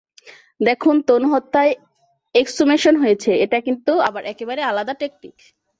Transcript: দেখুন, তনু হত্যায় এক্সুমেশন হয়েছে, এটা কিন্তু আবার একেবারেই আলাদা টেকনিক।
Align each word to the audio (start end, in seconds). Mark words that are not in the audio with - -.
দেখুন, 0.59 0.95
তনু 1.01 1.27
হত্যায় 1.33 1.71
এক্সুমেশন 2.35 2.95
হয়েছে, 2.95 3.31
এটা 3.45 3.57
কিন্তু 3.67 3.91
আবার 4.07 4.23
একেবারেই 4.25 4.69
আলাদা 4.71 4.93
টেকনিক। 4.93 5.35